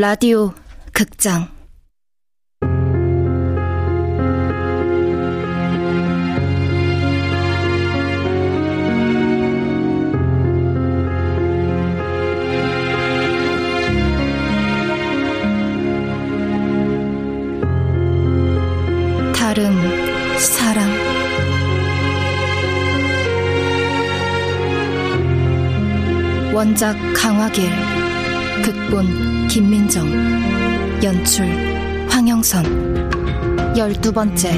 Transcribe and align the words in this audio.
라디오 0.00 0.54
극장. 0.94 1.46
다름 19.34 19.76
사랑. 20.38 20.88
원작 26.54 26.96
강화길 27.14 28.09
극본 28.62 29.48
김민정 29.48 30.06
연출 31.02 31.46
황영선. 32.08 33.76
열두 33.76 34.12
번째. 34.12 34.50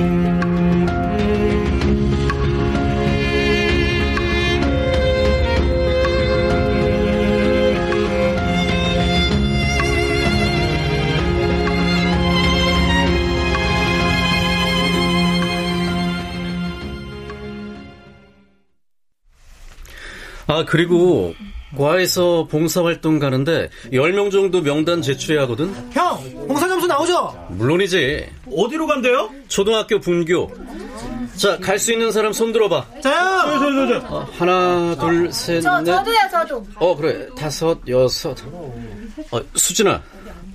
아, 20.49 20.65
그리고 20.67 21.35
과에서 21.77 22.47
봉사활동 22.51 23.19
가는데 23.19 23.71
10명 23.93 24.31
정도 24.31 24.61
명단 24.63 25.01
제출해야 25.03 25.43
하거든? 25.43 25.73
형! 25.93 26.47
봉사 26.47 26.69
점수 26.69 26.87
나오죠? 26.87 27.47
물론이지. 27.51 28.27
어디로 28.55 28.87
간대요? 28.87 29.31
초등학교 29.49 29.99
분교. 30.01 30.51
자, 31.37 31.57
갈 31.59 31.79
수 31.79 31.93
있는 31.93 32.13
사람 32.13 32.33
손 32.33 32.53
들어봐. 32.53 32.87
저요! 33.03 33.15
저, 33.59 33.59
저, 33.59 34.01
저, 34.01 34.15
어, 34.15 34.29
하나, 34.39 34.95
둘, 35.01 35.33
셋, 35.33 35.63
저, 35.63 35.81
넷. 35.81 35.87
저도요, 35.87 36.17
저도. 36.31 36.67
어, 36.77 36.95
그래. 36.97 37.27
다섯, 37.39 37.79
여섯. 37.89 38.37
어, 39.31 39.41
수진아, 39.55 40.03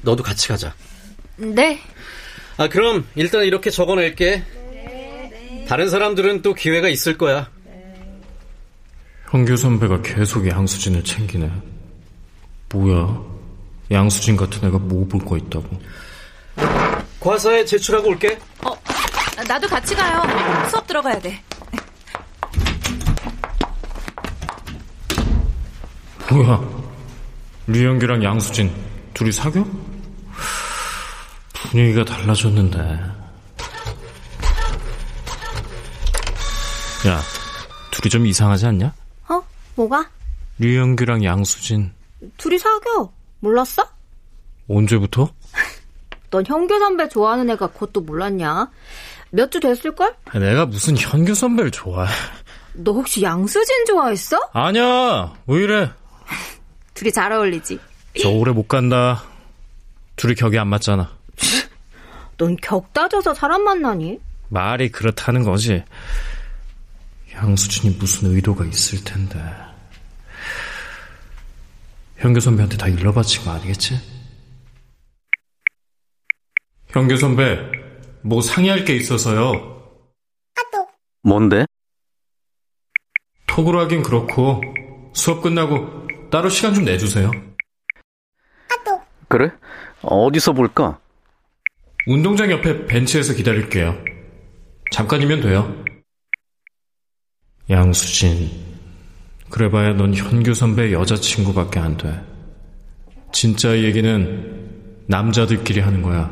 너도 0.04 0.22
같이 0.24 0.48
가자. 0.48 0.74
네 1.38 1.80
아, 2.58 2.68
그럼 2.70 3.06
일단 3.16 3.44
이렇게 3.44 3.70
적어낼게. 3.72 4.44
다른 5.68 5.90
사람들은 5.90 6.42
또 6.44 6.54
기회가 6.54 6.88
있을 6.90 7.18
거야. 7.18 7.50
형규 9.30 9.58
선배가 9.58 10.02
계속 10.02 10.48
양수진을 10.48 11.04
챙기네. 11.04 11.52
뭐야? 12.74 13.22
양수진 13.92 14.36
같은 14.38 14.68
애가 14.68 14.78
뭐 14.80 15.08
볼 15.08 15.24
거 15.26 15.38
있다고. 15.38 15.68
과사에 17.20 17.66
제출하고 17.66 18.10
올게. 18.10 18.40
어, 18.64 18.74
나도 19.48 19.68
같이 19.68 19.96
가요. 19.96 20.22
수업 20.70 20.86
들어가야 20.88 21.20
돼. 21.20 21.42
뭐야? 26.32 26.62
류영규랑 27.68 28.24
양수진 28.24 28.74
둘이 29.14 29.32
사겨? 29.32 29.66
분위기가 31.54 32.04
달라졌는데. 32.06 32.80
야, 37.08 37.22
둘이 37.92 38.10
좀 38.10 38.26
이상하지 38.26 38.66
않냐? 38.68 38.94
어? 39.78 39.82
뭐가? 39.82 40.10
류영규랑 40.60 41.24
양수진 41.24 41.92
둘이 42.38 42.58
사겨. 42.58 43.12
몰랐어? 43.40 43.88
언제부터? 44.68 45.32
넌 46.32 46.46
형규 46.46 46.78
선배 46.80 47.08
좋아하는 47.08 47.50
애가 47.52 47.68
그것도 47.68 48.02
몰랐냐? 48.02 48.70
몇 49.30 49.50
주 49.52 49.60
됐을걸? 49.60 50.16
내가 50.34 50.66
무슨 50.66 50.98
현규 50.98 51.36
선배를 51.36 51.70
좋아해? 51.72 52.10
너 52.74 52.92
혹시 52.94 53.22
양수진 53.22 53.86
좋아했어? 53.86 54.38
아니야, 54.54 55.34
왜 55.48 55.64
이래? 55.64 55.92
둘이 56.94 57.12
잘 57.12 57.32
어울리지? 57.32 57.80
저 58.22 58.30
오래 58.30 58.52
못 58.52 58.68
간다. 58.68 59.24
둘이 60.16 60.34
격이 60.36 60.58
안 60.58 60.68
맞잖아. 60.70 61.12
넌 62.38 62.56
격 62.58 62.92
따져서 62.94 63.34
사람 63.34 63.64
만나니? 63.64 64.20
말이 64.50 64.90
그렇다는 64.92 65.44
거지. 65.44 65.84
양수진이 67.34 67.96
무슨 67.98 68.34
의도가 68.36 68.66
있을 68.66 69.04
텐데. 69.04 69.40
현규 72.18 72.40
선배한테 72.40 72.78
다 72.78 72.88
일러바친 72.88 73.44
거 73.44 73.52
아니겠지? 73.52 74.00
현규 76.88 77.18
선배, 77.18 77.60
뭐 78.24 78.42
상의할 78.42 78.86
게 78.86 78.96
있어서요. 78.96 79.76
뭔데? 81.22 81.66
톡으로 83.46 83.82
하긴 83.82 84.02
그렇고 84.02 84.62
수업 85.14 85.42
끝나고 85.42 86.08
따로 86.30 86.50
시간 86.50 86.74
좀 86.74 86.86
내주세요. 86.86 87.32
그래? 89.28 89.52
어디서 90.02 90.54
볼까? 90.54 91.00
운동장 92.06 92.50
옆에 92.50 92.86
벤치에서 92.86 93.34
기다릴게요. 93.34 93.98
잠깐이면 94.92 95.42
돼요. 95.42 95.84
양수진, 97.70 98.50
그래봐야 99.50 99.94
넌 99.94 100.14
현규 100.14 100.54
선배 100.54 100.92
여자친구밖에 100.92 101.80
안 101.80 101.98
돼. 101.98 102.20
진짜 103.32 103.74
이 103.74 103.84
얘기는 103.86 104.68
남자들끼리 105.08 105.80
하는 105.80 106.02
거야. 106.02 106.30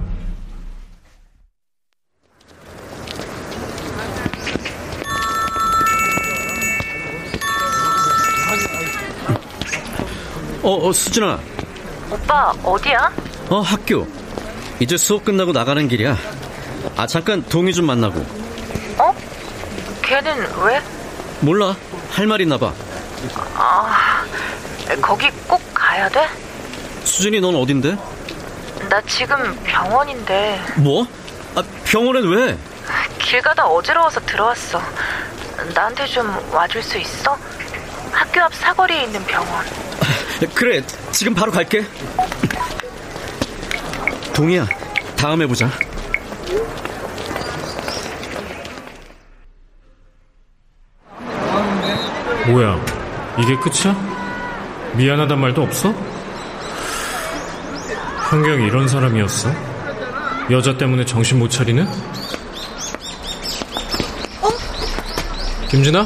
어, 10.64 10.88
어, 10.88 10.92
수진아. 10.92 11.40
오빠, 12.12 12.52
어디야? 12.64 13.12
어, 13.50 13.59
학교. 13.59 14.08
이제 14.80 14.98
수업 14.98 15.24
끝나고 15.24 15.52
나가는 15.52 15.88
길이야. 15.88 16.18
아, 16.96 17.08
잠깐 17.08 17.44
동희 17.44 17.74
좀 17.74 17.86
만나고. 17.86 18.20
어? 18.98 19.16
걔는 20.02 20.36
왜? 20.66 20.81
몰라. 21.42 21.75
할 22.09 22.28
말 22.28 22.42
있나 22.42 22.58
봐. 22.58 22.74
거기 25.02 25.30
꼭 25.47 25.62
가야 25.74 26.09
돼? 26.09 26.28
수진이 27.03 27.40
넌 27.41 27.56
어딘데? 27.56 27.97
나 28.90 29.02
지금 29.08 29.58
병원인데 29.63 30.62
뭐? 30.78 31.08
아, 31.56 31.63
병원엔 31.86 32.28
왜? 32.30 32.58
길 33.19 33.41
가다 33.41 33.66
어지러워서 33.68 34.19
들어왔어. 34.22 34.81
나한테 35.74 36.06
좀 36.06 36.36
와줄 36.52 36.84
수 36.84 36.97
있어? 36.97 37.38
학교 38.12 38.41
앞 38.41 38.53
사거리에 38.53 39.03
있는 39.03 39.24
병원. 39.25 39.66
그래, 40.53 40.81
지금 41.12 41.34
바로 41.34 41.52
갈게. 41.52 41.86
동희야, 44.34 44.68
다음에 45.18 45.46
보자. 45.47 45.69
뭐야, 52.47 52.86
이게 53.40 53.56
끝이야? 53.57 53.96
미안하단 54.96 55.40
말도 55.40 55.62
없어? 55.63 55.94
현경이 58.29 58.66
이런 58.66 58.88
사람이었어? 58.88 59.50
여자 60.51 60.78
때문에 60.78 61.06
정신 61.06 61.40
못 61.40 61.50
차리는? 61.50 61.84
어? 64.42 64.48
김진아? 65.69 66.06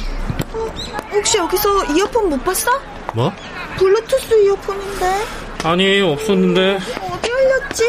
혹시 1.11 1.37
여기서 1.37 1.85
이어폰 1.85 2.29
못 2.29 2.43
봤어? 2.43 2.71
뭐? 3.13 3.31
블루투스 3.77 4.43
이어폰인데 4.45 5.25
아니, 5.63 6.01
없었는데. 6.01 6.77
어디 6.77 7.29
흘렸지? 7.31 7.83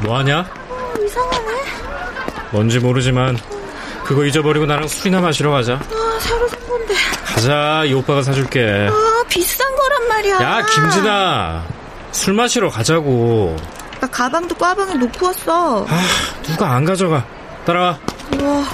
뭐하냐? 0.00 0.40
어, 0.68 0.92
이상하네. 1.04 1.62
뭔지 2.50 2.80
모르지만, 2.80 3.38
그거 4.04 4.24
잊어버리고 4.24 4.66
나랑 4.66 4.88
술이나 4.88 5.20
마시러 5.20 5.52
가자. 5.52 5.74
아, 5.74 6.18
새로 6.20 6.48
산 6.48 6.68
건데. 6.68 6.94
가자, 7.34 7.84
이 7.84 7.92
오빠가 7.92 8.22
사줄게. 8.22 8.88
아, 8.90 9.24
비싼 9.28 9.66
거란 9.76 10.08
말이야. 10.08 10.34
야, 10.40 10.66
김진아. 10.66 11.64
술 12.12 12.34
마시러 12.34 12.68
가자고. 12.70 13.56
나 14.00 14.06
가방도 14.06 14.54
꽈방에 14.54 14.94
놓고 14.94 15.26
왔어. 15.26 15.84
아, 15.88 16.00
누가 16.42 16.70
안 16.74 16.84
가져가. 16.84 17.24
따라와. 17.64 17.98
우와. 18.40 18.64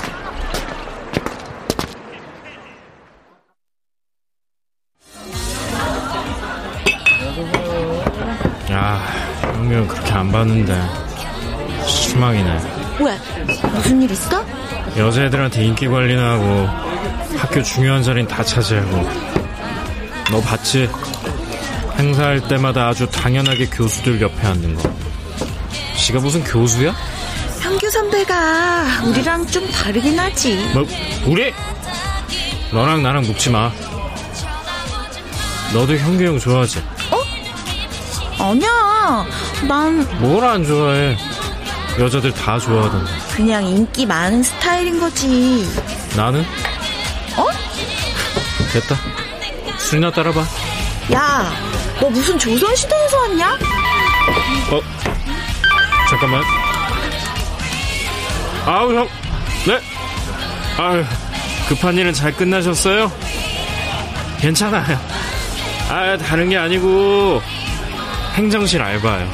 야, 8.70 9.00
형명 9.42 9.86
그렇게 9.88 10.12
안 10.12 10.30
봤는데. 10.30 10.80
실망이네. 11.86 12.58
왜? 13.00 13.18
무슨 13.72 14.02
일 14.02 14.10
있어? 14.10 14.44
여자애들한테 14.96 15.64
인기 15.64 15.88
관리나 15.88 16.32
하고 16.32 16.89
학교 17.40 17.62
중요한 17.62 18.02
자리는 18.02 18.28
다 18.28 18.44
차지하고 18.44 19.08
너 20.30 20.40
봤지? 20.42 20.88
행사할 21.98 22.46
때마다 22.48 22.88
아주 22.88 23.06
당연하게 23.10 23.66
교수들 23.66 24.20
옆에 24.20 24.46
앉는 24.46 24.76
거. 24.76 24.94
지가 25.96 26.20
무슨 26.20 26.42
교수야? 26.44 26.94
현규 27.60 27.90
선배가 27.90 29.02
우리랑 29.06 29.46
좀 29.46 29.66
다르긴 29.70 30.18
하지. 30.18 30.56
뭐, 30.72 30.86
우리? 31.26 31.52
너랑 32.72 33.02
나랑 33.02 33.22
묻지 33.22 33.50
마. 33.50 33.70
너도 35.74 35.96
현규 35.96 36.24
형 36.24 36.38
좋아하지? 36.38 36.82
아니야. 38.38 39.26
난 39.68 40.06
뭘 40.20 40.44
안 40.44 40.64
좋아해? 40.64 41.16
여자들 41.98 42.32
다 42.32 42.58
좋아하던데. 42.58 43.10
그냥 43.34 43.66
인기 43.66 44.06
많은 44.06 44.42
스타일인 44.42 44.98
거지. 45.00 45.66
나는? 46.16 46.44
어? 47.40 47.46
됐다. 48.72 48.96
술이나 49.78 50.10
따라봐. 50.10 50.44
야, 51.12 51.52
너 52.00 52.08
무슨 52.10 52.38
조선시대에서 52.38 53.18
왔냐? 53.18 53.52
어? 54.70 54.80
잠깐만. 56.08 56.42
아우, 58.66 58.94
형. 58.94 59.08
네? 59.66 59.80
아유, 60.78 61.04
급한 61.68 61.96
일은 61.96 62.12
잘 62.12 62.32
끝나셨어요? 62.32 63.10
괜찮아요. 64.40 64.98
아, 65.88 66.16
다른 66.18 66.48
게 66.50 66.56
아니고, 66.56 67.42
행정실 68.34 68.80
알바요. 68.80 69.30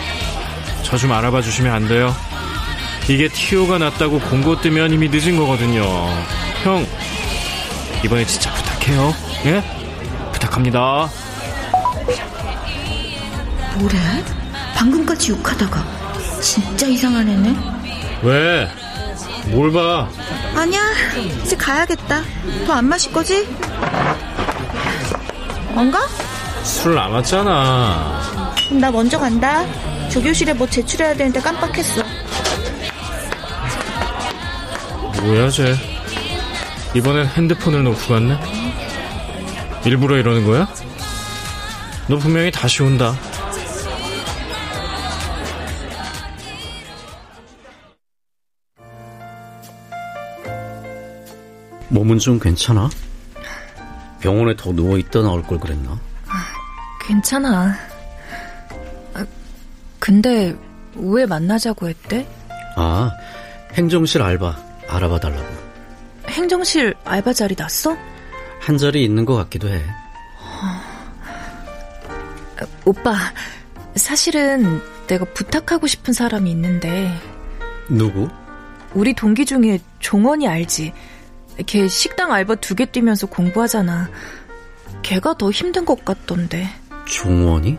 저 0.82 0.96
좀 0.96 1.12
알아봐 1.12 1.42
주시면 1.42 1.72
안 1.74 1.88
돼요? 1.88 2.14
이게 3.08 3.28
티오가 3.28 3.76
났다고 3.78 4.20
공고 4.20 4.60
뜨면 4.60 4.92
이미 4.92 5.08
늦은 5.08 5.36
거거든요. 5.36 5.82
형, 6.64 6.86
이번에 8.04 8.24
진짜 8.26 8.52
부탁해요. 8.52 9.14
예? 9.46 9.62
부탁합니다. 10.32 11.08
뭐래? 13.76 13.96
방금까지 14.74 15.32
욕하다가 15.32 15.84
진짜 16.40 16.86
이상한 16.86 17.28
애네. 17.28 17.56
왜? 18.22 18.68
뭘 19.46 19.72
봐? 19.72 20.08
아니야, 20.56 20.80
이제 21.42 21.56
가야겠다. 21.56 22.22
더 22.66 22.72
안 22.74 22.86
마실 22.86 23.12
거지? 23.12 23.46
안 25.74 25.90
가? 25.90 26.06
술 26.62 26.94
남았잖아. 26.94 28.54
그럼 28.66 28.80
나 28.80 28.90
먼저 28.90 29.18
간다. 29.18 29.64
조교실에 30.10 30.52
뭐 30.54 30.66
제출해야 30.66 31.14
되는데 31.14 31.40
깜빡했어. 31.40 32.02
뭐야, 35.22 35.50
쟤? 35.50 35.74
이번엔 36.96 37.26
핸드폰을 37.26 37.84
놓고 37.84 37.98
갔네? 38.08 38.38
일부러 39.84 40.16
이러는 40.16 40.46
거야? 40.46 40.66
너 42.08 42.16
분명히 42.16 42.50
다시 42.50 42.82
온다. 42.82 43.14
몸은 51.90 52.18
좀 52.18 52.40
괜찮아? 52.40 52.88
병원에 54.20 54.56
더 54.56 54.72
누워있다 54.72 55.20
나올 55.20 55.42
걸 55.42 55.60
그랬나? 55.60 56.00
괜찮아. 57.06 57.74
아, 59.12 59.26
근데 59.98 60.56
왜 60.94 61.26
만나자고 61.26 61.90
했대? 61.90 62.26
아, 62.74 63.10
행정실 63.74 64.22
알바 64.22 64.56
알아봐 64.88 65.20
달라고. 65.20 65.55
행정실 66.36 66.94
알바 67.04 67.32
자리 67.32 67.54
났어? 67.56 67.96
한 68.60 68.76
자리 68.76 69.02
있는 69.04 69.24
것 69.24 69.34
같기도 69.36 69.68
해. 69.68 69.82
오빠, 72.84 73.14
사실은 73.94 74.80
내가 75.06 75.24
부탁하고 75.32 75.86
싶은 75.86 76.12
사람이 76.12 76.50
있는데 76.50 77.10
누구? 77.88 78.28
우리 78.94 79.14
동기 79.14 79.44
중에 79.46 79.80
종원이 79.98 80.46
알지? 80.46 80.92
걔 81.66 81.88
식당 81.88 82.32
알바 82.32 82.56
두 82.56 82.74
개 82.74 82.84
뛰면서 82.84 83.26
공부하잖아. 83.28 84.10
걔가 85.02 85.38
더 85.38 85.50
힘든 85.50 85.84
것 85.86 86.04
같던데. 86.04 86.68
종원이? 87.06 87.78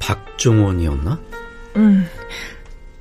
박종원이었나? 0.00 1.18
응. 1.76 2.06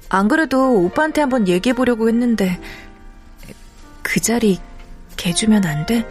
안 0.09 0.27
그래도 0.29 0.75
오빠한테 0.85 1.21
한번 1.21 1.47
얘기해 1.47 1.73
보려고 1.73 2.07
했는데 2.07 2.59
그 4.03 4.19
자리 4.19 4.59
걔 5.17 5.33
주면 5.33 5.65
안 5.65 5.85
돼? 5.85 6.05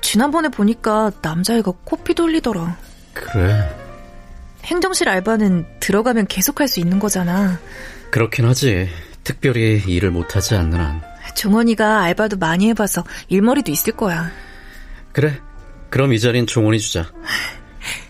지난번에 0.00 0.48
보니까 0.48 1.10
남자애가 1.22 1.72
코피 1.84 2.14
돌리더라. 2.14 2.76
그래. 3.14 3.76
행정실 4.64 5.08
알바는 5.08 5.66
들어가면 5.80 6.26
계속 6.26 6.60
할 6.60 6.68
수 6.68 6.80
있는 6.80 6.98
거잖아. 6.98 7.58
그렇긴 8.10 8.46
하지. 8.46 8.88
특별히 9.24 9.82
일을 9.86 10.10
못하지 10.10 10.54
않는 10.54 10.78
한. 10.78 11.02
종원이가 11.34 12.02
알바도 12.02 12.36
많이 12.38 12.68
해봐서 12.70 13.04
일머리도 13.28 13.70
있을 13.70 13.92
거야. 13.94 14.30
그래. 15.12 15.38
그럼 15.90 16.12
이 16.12 16.20
자리는 16.20 16.46
종원이 16.46 16.78
주자. 16.80 17.06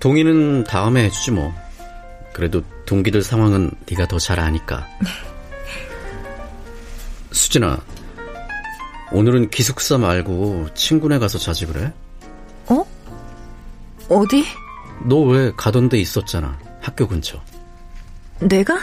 동의는 0.01 0.65
다음에 0.65 1.05
해주지 1.05 1.31
뭐. 1.33 1.55
그래도 2.33 2.63
동기들 2.87 3.23
상황은 3.23 3.71
네가 3.91 4.07
더 4.07 4.19
잘 4.19 4.41
아니까. 4.41 4.87
수진아, 7.33 7.79
오늘은 9.13 9.51
기숙사 9.51 9.99
말고 9.99 10.69
친구네 10.75 11.19
가서 11.19 11.39
자지 11.39 11.67
그래? 11.67 11.93
어? 12.67 12.85
어디? 14.09 14.45
너 15.05 15.17
왜 15.27 15.53
가던 15.57 15.89
데 15.89 15.99
있었잖아. 15.99 16.59
학교 16.81 17.07
근처. 17.07 17.41
내가? 18.41 18.75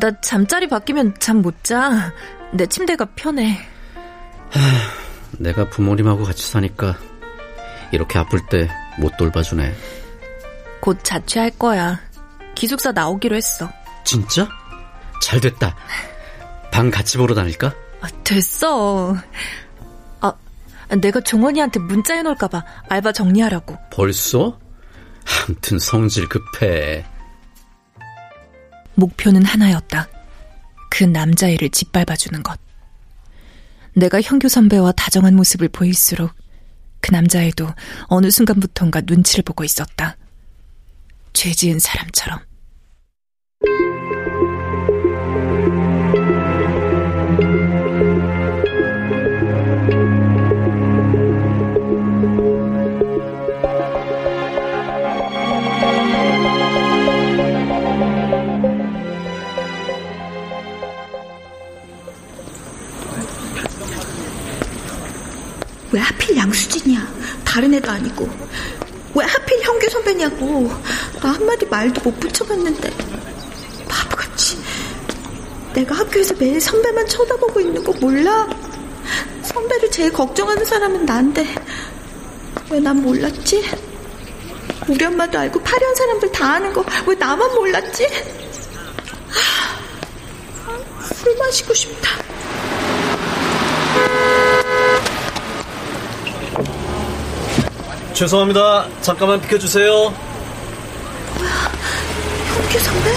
나 0.00 0.20
잠자리 0.20 0.68
바뀌면 0.68 1.14
잠 1.18 1.42
못 1.42 1.62
자. 1.62 2.12
내 2.52 2.66
침대가 2.66 3.04
편해. 3.14 3.58
내가 5.38 5.68
부모님하고 5.70 6.24
같이 6.24 6.50
사니까 6.50 6.96
이렇게 7.92 8.18
아플 8.18 8.40
때 8.48 8.68
못 8.98 9.16
돌봐주네. 9.16 9.74
곧 10.80 10.98
자취할 11.02 11.50
거야. 11.58 11.98
기숙사 12.54 12.92
나오기로 12.92 13.36
했어. 13.36 13.70
진짜? 14.04 14.46
잘 15.22 15.40
됐다. 15.40 15.74
방 16.70 16.90
같이 16.90 17.16
보러 17.16 17.34
다닐까? 17.34 17.72
아, 18.02 18.08
됐어. 18.24 19.16
아, 20.20 20.34
내가 21.00 21.20
종원이한테 21.20 21.78
문자 21.80 22.14
해놓을까봐 22.14 22.64
알바 22.88 23.12
정리하라고. 23.12 23.78
벌써? 23.90 24.58
암튼 25.48 25.78
성질 25.78 26.28
급해. 26.28 27.06
목표는 28.94 29.44
하나였다. 29.44 30.08
그 30.90 31.04
남자애를 31.04 31.70
짓밟아주는 31.70 32.42
것. 32.42 32.58
내가 33.94 34.20
현교 34.20 34.48
선배와 34.48 34.92
다정한 34.92 35.36
모습을 35.36 35.68
보일수록 35.68 36.32
그 37.00 37.12
남자애도 37.12 37.68
어느 38.06 38.30
순간부턴가 38.30 39.02
눈치를 39.04 39.44
보고 39.44 39.64
있었다. 39.64 40.16
죄 41.32 41.52
지은 41.52 41.78
사람처럼. 41.78 42.40
하필 66.02 66.36
양수진이야? 66.36 67.06
다른 67.44 67.74
애도 67.74 67.90
아니고. 67.90 68.28
왜 69.14 69.24
하필 69.24 69.60
현규 69.62 69.88
선배냐고. 69.90 70.70
나 71.22 71.30
한마디 71.32 71.66
말도 71.66 72.00
못 72.02 72.18
붙여봤는데. 72.20 72.90
바보같이. 73.88 74.58
내가 75.74 75.94
학교에서 75.96 76.34
매일 76.38 76.60
선배만 76.60 77.06
쳐다보고 77.06 77.60
있는 77.60 77.82
거 77.84 77.92
몰라? 77.94 78.48
선배를 79.44 79.90
제일 79.90 80.12
걱정하는 80.12 80.64
사람은 80.64 81.04
난데. 81.06 81.54
왜 82.70 82.80
난 82.80 83.02
몰랐지? 83.02 83.64
우리 84.88 85.04
엄마도 85.04 85.38
알고 85.38 85.60
파리한 85.62 85.94
사람들 85.94 86.32
다 86.32 86.54
아는 86.54 86.72
거 86.72 86.82
왜 87.06 87.14
나만 87.14 87.54
몰랐지? 87.54 88.06
하, 90.64 90.78
술 91.14 91.36
마시고 91.36 91.74
싶다. 91.74 92.10
죄송합니다. 98.22 98.86
잠깐만 99.00 99.40
비켜주세요. 99.40 100.14
현규 102.54 102.78
선배? 102.78 103.10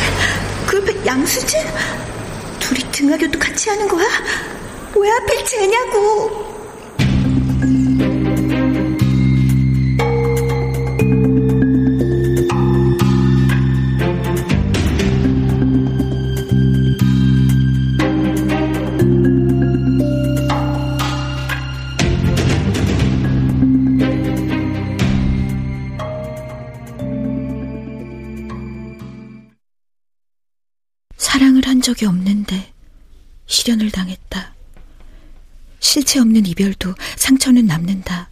그 0.65 0.77
옆에 0.77 1.05
양수진? 1.05 1.59
둘이 2.59 2.79
등하교도 2.91 3.37
같이 3.37 3.69
하는 3.69 3.87
거야? 3.87 4.03
왜 4.95 5.07
하필 5.07 5.45
쟤냐고? 5.45 6.44
적이 31.85 32.07
없는데 32.07 32.73
실연을 33.45 33.91
당했다. 33.91 34.55
실체 35.79 36.19
없는 36.19 36.47
이별도 36.47 36.95
상처는 37.15 37.67
남는다. 37.67 38.27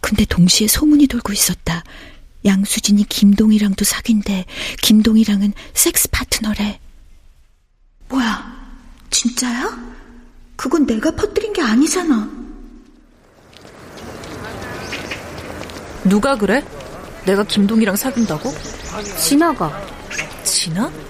근데 0.00 0.24
동시에 0.24 0.68
소문이 0.68 1.08
돌고 1.08 1.32
있었다. 1.32 1.82
양수진이 2.44 3.08
김동이랑도 3.08 3.84
사귄대. 3.84 4.44
김동이랑은 4.82 5.52
섹스 5.74 6.08
파트너래. 6.10 6.78
뭐야? 8.08 8.56
진짜야? 9.10 9.96
그건 10.54 10.86
내가 10.86 11.10
퍼뜨린 11.10 11.52
게 11.52 11.60
아니잖아. 11.60 12.30
누가 16.04 16.36
그래? 16.38 16.64
내가 17.26 17.42
김동이랑 17.42 17.96
사귄다고? 17.96 18.54
진아가. 19.18 19.84
진아? 20.44 21.07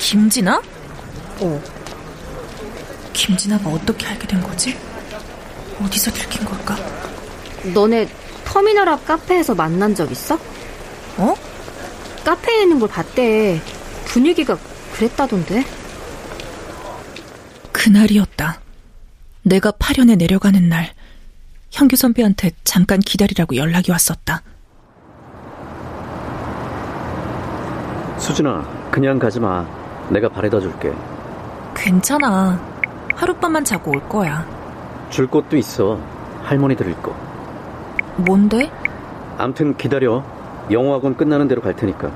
김진아? 0.00 0.62
어. 1.40 1.62
김진아가 3.12 3.68
어떻게 3.68 4.06
알게 4.06 4.26
된 4.26 4.40
거지? 4.40 4.76
어디서 5.80 6.10
들킨 6.10 6.44
걸까? 6.44 6.76
너네 7.74 8.08
터미널 8.44 8.88
앞 8.88 9.04
카페에서 9.06 9.54
만난 9.54 9.94
적 9.94 10.10
있어? 10.10 10.38
어? 11.18 11.34
카페에 12.24 12.62
있는 12.62 12.80
걸 12.80 12.88
봤대. 12.88 13.60
분위기가 14.06 14.58
그랬다던데. 14.92 15.64
그날이었다. 17.70 18.60
내가 19.42 19.70
파련에 19.72 20.16
내려가는 20.16 20.68
날, 20.68 20.92
형규 21.70 21.96
선배한테 21.96 22.50
잠깐 22.64 23.00
기다리라고 23.00 23.56
연락이 23.56 23.90
왔었다. 23.90 24.42
수진아, 28.18 28.90
그냥 28.90 29.18
가지 29.18 29.40
마. 29.40 29.79
내가 30.10 30.28
바래다 30.28 30.60
줄게. 30.60 30.92
괜찮아. 31.74 32.60
하룻밤만 33.14 33.64
자고 33.64 33.92
올 33.92 34.08
거야. 34.08 34.44
줄 35.10 35.26
것도 35.26 35.56
있어. 35.56 35.98
할머니 36.42 36.76
드릴 36.76 36.94
거. 37.02 37.14
뭔데? 38.16 38.70
암튼 39.38 39.76
기다려. 39.76 40.22
영어학원 40.70 41.16
끝나는 41.16 41.48
대로 41.48 41.60
갈 41.60 41.74
테니까. 41.74 42.10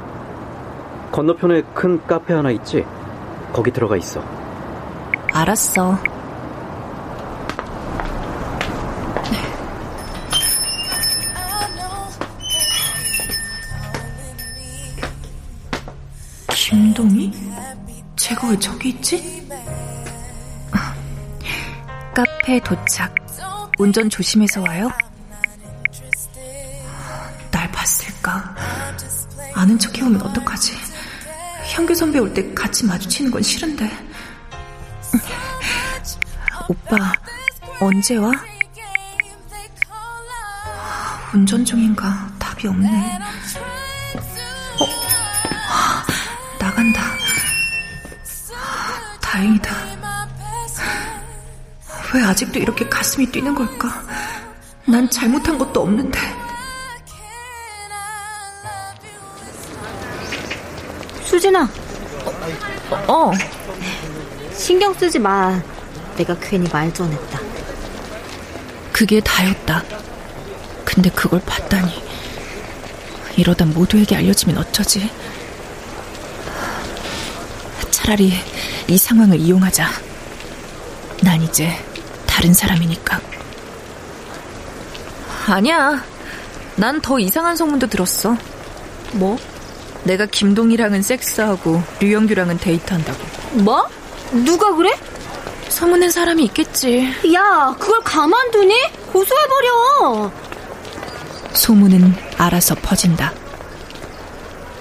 건너편에 1.12 1.62
큰 1.74 2.04
카페 2.06 2.34
하나 2.34 2.50
있지? 2.50 2.84
거기 3.52 3.70
들어가 3.70 3.96
있어. 3.96 4.22
알았어. 5.32 5.96
왜 18.54 18.58
저기 18.60 18.90
있지? 18.90 19.44
카페 22.14 22.60
도착. 22.60 23.12
운전 23.80 24.08
조심해서 24.08 24.60
와요. 24.62 24.88
날 27.50 27.68
봤을까? 27.72 28.54
아는 29.54 29.76
척 29.76 29.98
해오면 29.98 30.22
어떡하지? 30.22 30.72
현규 31.72 31.96
선배 31.96 32.20
올 32.20 32.32
때 32.32 32.54
같이 32.54 32.86
마주치는 32.86 33.32
건 33.32 33.42
싫은데. 33.42 33.90
오빠, 36.68 37.12
언제 37.80 38.16
와? 38.18 38.30
운전 41.34 41.64
중인가? 41.64 42.30
답이 42.38 42.68
없네. 42.68 43.18
다행이다. 49.34 49.74
왜 52.14 52.22
아직도 52.22 52.60
이렇게 52.60 52.88
가슴이 52.88 53.26
뛰는 53.26 53.52
걸까? 53.52 54.00
난 54.86 55.10
잘못한 55.10 55.58
것도 55.58 55.82
없는데. 55.82 56.20
수진아, 61.24 61.68
어, 63.08 63.32
신경 64.52 64.94
쓰지 64.94 65.18
마. 65.18 65.60
내가 66.16 66.36
괜히 66.38 66.68
말 66.68 66.94
전했다. 66.94 67.40
그게 68.92 69.18
다였다. 69.18 69.82
근데 70.84 71.10
그걸 71.10 71.40
봤다니. 71.40 72.04
이러다 73.36 73.64
모두에게 73.64 74.14
알려지면 74.14 74.58
어쩌지? 74.58 75.10
차라리 78.04 78.34
이 78.86 78.98
상황을 78.98 79.38
이용하자. 79.40 79.88
난 81.22 81.42
이제 81.42 81.70
다른 82.26 82.52
사람이니까. 82.52 83.18
아니야. 85.46 86.04
난 86.76 87.00
더 87.00 87.18
이상한 87.18 87.56
소문도 87.56 87.86
들었어. 87.86 88.36
뭐? 89.12 89.38
내가 90.02 90.26
김동이랑은 90.26 91.00
섹스하고 91.00 91.82
류영규랑은 92.00 92.58
데이트한다고. 92.58 93.18
뭐? 93.62 93.88
누가 94.44 94.74
그래? 94.74 94.90
소문낸 95.70 96.10
사람이 96.10 96.44
있겠지. 96.44 97.10
야, 97.32 97.74
그걸 97.78 98.00
가만두니? 98.02 98.74
고소해버려. 99.12 100.30
소문은 101.54 102.14
알아서 102.36 102.74
퍼진다. 102.74 103.32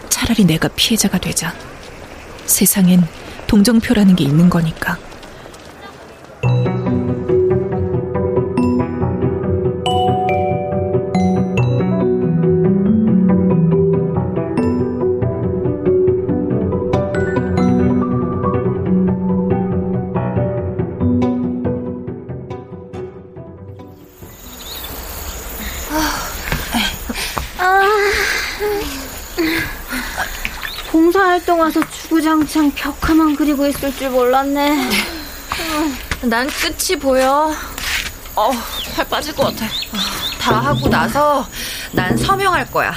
차라리 0.10 0.44
내가 0.44 0.68
피해자가 0.75 1.18
되자. 1.20 1.53
세상엔 2.46 3.04
동정표라는 3.48 4.16
게 4.16 4.24
있는 4.24 4.50
거니까. 4.50 4.98
주구장창 32.44 32.72
벽화만 32.72 33.36
그리고 33.36 33.68
있을 33.68 33.96
줄 33.96 34.10
몰랐네. 34.10 34.90
난 36.24 36.48
끝이 36.48 37.00
보여. 37.00 37.54
어, 38.36 38.52
팔 38.96 39.08
빠질 39.08 39.34
것 39.36 39.46
같아. 39.46 39.68
다 40.40 40.60
하고 40.60 40.88
나서 40.90 41.48
난 41.92 42.16
서명할 42.18 42.70
거야. 42.72 42.94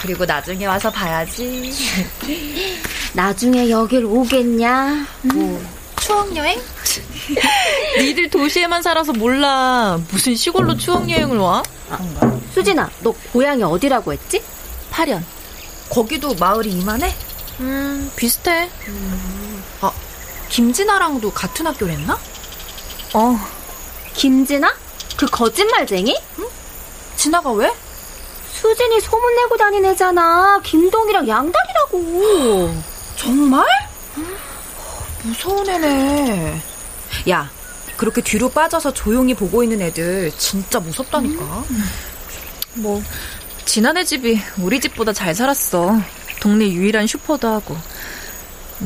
그리고 0.00 0.24
나중에 0.24 0.66
와서 0.66 0.90
봐야지. 0.90 1.74
나중에 3.12 3.70
여길 3.70 4.04
오겠냐? 4.04 5.06
뭐, 5.22 5.64
추억 6.00 6.34
여행? 6.36 6.60
니들 7.98 8.30
도시에만 8.30 8.82
살아서 8.82 9.12
몰라. 9.12 9.98
무슨 10.10 10.34
시골로 10.34 10.76
추억 10.76 11.08
여행을 11.08 11.38
와? 11.38 11.62
수진아, 12.54 12.90
너 13.00 13.12
고향이 13.32 13.62
어디라고 13.62 14.12
했지? 14.12 14.42
파련. 14.90 15.24
거기도 15.90 16.34
마을이 16.34 16.70
이만해? 16.70 17.27
음, 17.60 18.10
비슷해. 18.16 18.68
아, 19.80 19.92
김진아랑도 20.48 21.30
같은 21.32 21.66
학교랬나? 21.66 22.18
어, 23.14 23.38
김진아? 24.14 24.74
그 25.16 25.26
거짓말쟁이? 25.26 26.16
진아가 27.16 27.50
왜? 27.52 27.72
수진이 28.52 29.00
소문내고 29.00 29.56
다닌 29.56 29.84
애잖아. 29.84 30.60
김동이랑 30.64 31.26
양다리라고. 31.28 32.74
정말? 33.16 33.66
무서운 35.24 35.68
애네. 35.68 36.62
야, 37.30 37.50
그렇게 37.96 38.20
뒤로 38.22 38.48
빠져서 38.48 38.92
조용히 38.94 39.34
보고 39.34 39.62
있는 39.62 39.82
애들 39.82 40.30
진짜 40.38 40.78
무섭다니까. 40.80 41.64
뭐, 42.74 43.02
지난해 43.64 44.04
집이 44.04 44.40
우리 44.58 44.80
집보다 44.80 45.12
잘 45.12 45.34
살았어. 45.34 46.00
동네 46.40 46.70
유일한 46.70 47.06
슈퍼도 47.06 47.48
하고. 47.48 47.76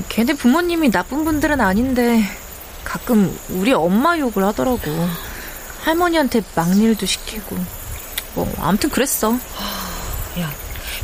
걔네 0.08 0.34
부모님이 0.34 0.90
나쁜 0.90 1.24
분들은 1.24 1.60
아닌데, 1.60 2.24
가끔 2.84 3.36
우리 3.50 3.72
엄마 3.72 4.18
욕을 4.18 4.44
하더라고. 4.44 4.80
할머니한테 5.82 6.42
막일도 6.54 7.04
시키고. 7.06 7.56
뭐, 8.34 8.52
아무튼 8.60 8.88
그랬어. 8.90 9.32
야, 10.40 10.50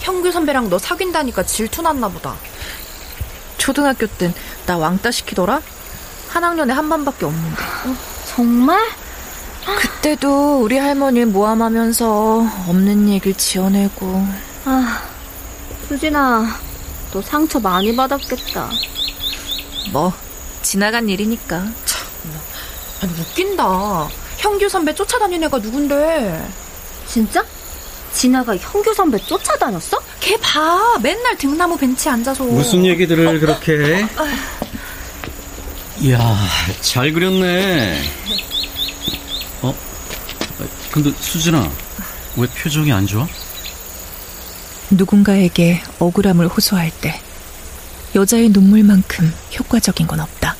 형규 0.00 0.32
선배랑 0.32 0.70
너 0.70 0.78
사귄다니까 0.78 1.42
질투 1.44 1.82
났나 1.82 2.08
보다. 2.08 2.34
초등학교 3.58 4.06
땐 4.06 4.32
나 4.68 4.76
왕따 4.76 5.10
시키더라? 5.10 5.62
한 6.28 6.44
학년에 6.44 6.74
한 6.74 6.90
반밖에 6.90 7.24
없는데. 7.24 7.62
정말? 8.26 8.78
그때도 9.78 10.60
우리 10.60 10.76
할머니 10.76 11.24
모함하면서 11.24 12.46
없는 12.68 13.08
얘기를 13.08 13.34
지어내고. 13.34 14.26
아, 14.66 15.02
수진아, 15.88 16.46
너 17.12 17.22
상처 17.22 17.58
많이 17.58 17.94
받았겠다. 17.96 18.70
뭐 19.92 20.12
지나간 20.62 21.08
일이니까. 21.08 21.56
아니, 23.00 23.12
웃긴다. 23.20 24.08
형규 24.38 24.68
선배 24.68 24.94
쫓아다닌 24.94 25.42
애가 25.44 25.58
누군데? 25.58 26.46
진짜? 27.06 27.44
진아가 28.12 28.56
형규 28.56 28.92
선배 28.94 29.18
쫓아다녔어? 29.18 29.98
걔 30.20 30.36
봐. 30.38 30.98
맨날 31.02 31.36
등나무 31.38 31.76
벤치에 31.76 32.12
앉아서. 32.12 32.44
무슨 32.44 32.84
얘기들을 32.84 33.40
그렇게 33.40 33.72
해? 33.72 34.08
이야, 36.00 36.18
잘 36.80 37.12
그렸네. 37.12 38.02
어? 39.62 39.74
근데 40.90 41.12
수진아, 41.18 41.68
왜 42.36 42.46
표정이 42.46 42.92
안 42.92 43.06
좋아? 43.06 43.26
누군가에게 44.90 45.80
억울함을 45.98 46.48
호소할 46.48 46.90
때 47.00 47.20
여자의 48.14 48.48
눈물만큼 48.48 49.32
효과적인 49.58 50.06
건 50.06 50.20
없다. 50.20 50.56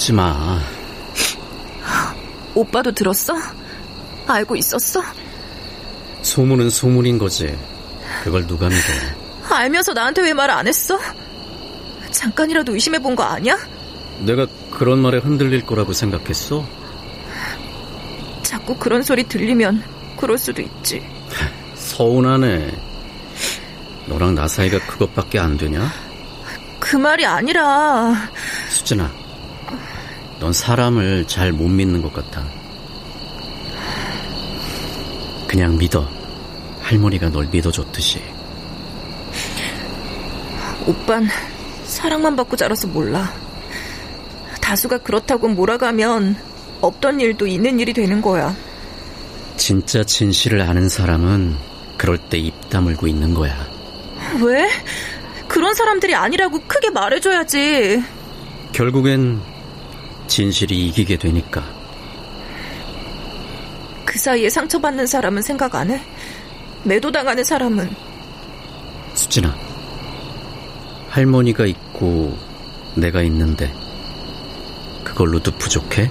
울지 0.00 0.14
마. 0.14 0.58
오빠도 2.54 2.92
들었어? 2.92 3.34
알고 4.26 4.56
있었어? 4.56 5.02
소문은 6.22 6.70
소문인 6.70 7.18
거지. 7.18 7.54
그걸 8.24 8.46
누가 8.46 8.68
믿어. 8.70 9.54
알면서 9.54 9.92
나한테 9.92 10.22
왜 10.22 10.32
말 10.32 10.48
안 10.50 10.66
했어? 10.66 10.98
잠깐이라도 12.10 12.72
의심해 12.72 12.98
본 12.98 13.14
거 13.14 13.24
아니야? 13.24 13.58
내가 14.20 14.46
그런 14.70 15.00
말에 15.00 15.18
흔들릴 15.18 15.66
거라고 15.66 15.92
생각했어? 15.92 16.66
자꾸 18.42 18.76
그런 18.76 19.02
소리 19.02 19.24
들리면 19.24 19.84
그럴 20.16 20.38
수도 20.38 20.62
있지. 20.62 21.06
서운하네. 21.74 22.72
너랑 24.06 24.34
나 24.34 24.48
사이가 24.48 24.78
그것밖에 24.86 25.38
안 25.38 25.58
되냐? 25.58 25.92
그 26.78 26.96
말이 26.96 27.26
아니라 27.26 28.14
수진아, 28.70 29.10
넌 30.40 30.52
사람을 30.52 31.26
잘 31.26 31.52
못 31.52 31.68
믿는 31.68 32.00
것 32.02 32.12
같아. 32.12 32.42
그냥 35.46 35.76
믿어. 35.76 36.08
할머니가 36.80 37.28
널 37.30 37.46
믿어줬듯이. 37.46 38.22
오빤 40.86 41.28
사랑만 41.84 42.36
받고 42.36 42.56
자라서 42.56 42.88
몰라. 42.88 43.32
다수가 44.60 44.98
그렇다고 44.98 45.48
몰아가면 45.48 46.36
없던 46.80 47.20
일도 47.20 47.46
있는 47.46 47.78
일이 47.78 47.92
되는 47.92 48.22
거야. 48.22 48.54
진짜 49.56 50.02
진실을 50.02 50.62
아는 50.62 50.88
사람은 50.88 51.56
그럴 51.98 52.16
때 52.16 52.38
입 52.38 52.70
다물고 52.70 53.06
있는 53.06 53.34
거야. 53.34 53.54
왜? 54.42 54.66
그런 55.48 55.74
사람들이 55.74 56.14
아니라고 56.14 56.60
크게 56.66 56.90
말해줘야지. 56.90 58.02
결국엔 58.72 59.40
진실이 60.30 60.86
이기게 60.86 61.16
되니까. 61.16 61.62
그 64.04 64.18
사이에 64.18 64.48
상처받는 64.48 65.06
사람은 65.06 65.42
생각 65.42 65.74
안 65.74 65.90
해? 65.90 66.00
매도당하는 66.84 67.42
사람은? 67.44 67.90
수진아, 69.14 69.54
할머니가 71.08 71.66
있고 71.66 72.38
내가 72.94 73.22
있는데 73.22 73.72
그걸로도 75.04 75.50
부족해? 75.58 76.10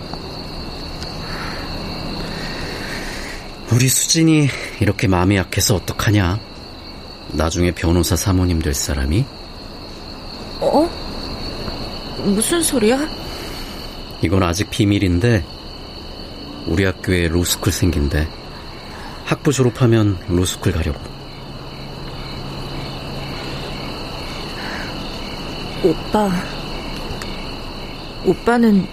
우리 3.72 3.88
수진이 3.88 4.50
이렇게 4.82 5.08
마음이 5.08 5.38
약해서 5.38 5.76
어떡하냐? 5.76 6.40
나중에 7.30 7.72
변호사 7.72 8.16
사모님 8.18 8.62
될 8.62 8.74
사람이? 8.74 9.24
어? 10.60 10.90
무슨 12.26 12.62
소리야? 12.62 13.19
이건 14.22 14.44
아직 14.44 14.70
비밀인데 14.70 15.44
우리 16.68 16.84
학교에 16.84 17.30
로스쿨 17.30 17.72
생긴대. 17.72 18.28
학부 19.26 19.52
졸업하면 19.52 20.20
로스쿨 20.28 20.74
가려고. 20.74 21.00
오빠. 25.84 26.30
오빠는 28.26 28.86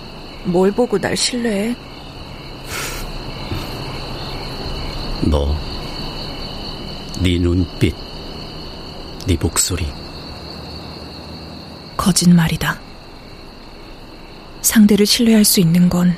뭘 0.44 0.70
보고 0.70 0.98
날 0.98 1.16
신뢰해? 1.16 1.74
너, 5.28 5.56
네 7.20 7.36
눈빛, 7.38 7.96
네 9.26 9.36
목소리. 9.40 9.84
거짓말이다. 11.96 12.86
상대를 14.66 15.07
신뢰할 15.07 15.44
수 15.44 15.61
있는 15.61 15.88
건 15.88 16.16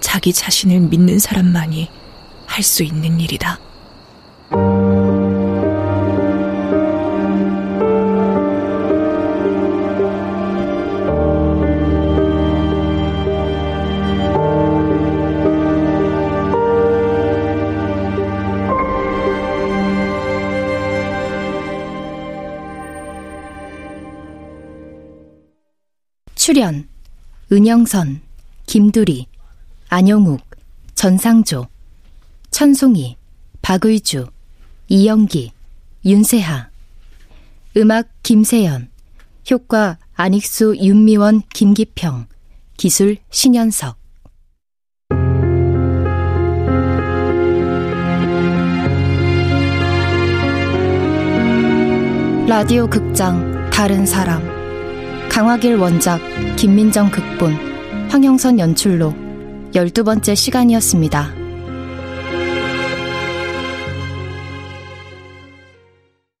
자기 0.00 0.32
자신을 0.32 0.80
믿는 0.80 1.18
사람만이 1.18 1.88
할 2.46 2.64
수 2.64 2.82
있는 2.82 3.20
일이다. 3.20 3.58
출연 26.34 26.91
은영선, 27.52 28.22
김두리, 28.64 29.26
안영욱, 29.90 30.40
전상조, 30.94 31.66
천송이, 32.50 33.18
박의주, 33.60 34.26
이영기, 34.88 35.52
윤세하. 36.02 36.70
음악 37.76 38.08
김세연. 38.22 38.88
효과 39.50 39.98
안익수, 40.14 40.76
윤미원, 40.78 41.42
김기평. 41.52 42.24
기술 42.78 43.18
신현석. 43.28 43.98
라디오 52.48 52.88
극장 52.88 53.68
다른 53.68 54.06
사람. 54.06 54.42
강화길 55.28 55.76
원작 55.76 56.31
김민정 56.56 57.10
극본 57.10 58.08
황영선 58.10 58.58
연출로 58.58 59.14
열두 59.74 60.04
번째 60.04 60.34
시간이었습니다. 60.34 61.41